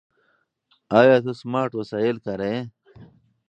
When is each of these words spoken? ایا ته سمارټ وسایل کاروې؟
ایا 0.99 1.15
ته 1.25 1.31
سمارټ 1.41 1.71
وسایل 1.79 2.17
کاروې؟ 2.25 2.57